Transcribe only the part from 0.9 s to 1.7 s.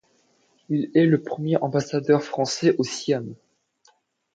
est le premier